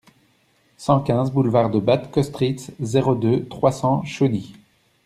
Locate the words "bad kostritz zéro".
1.79-3.13